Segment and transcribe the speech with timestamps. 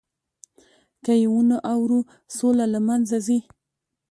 [1.03, 1.99] که یې ونه اورو،
[2.35, 3.39] سوله له منځه ځي.